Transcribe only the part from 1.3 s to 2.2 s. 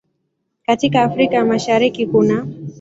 ya Mashariki